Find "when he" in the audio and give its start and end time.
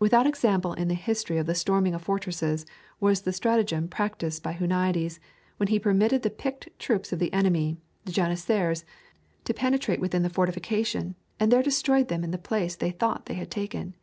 5.58-5.78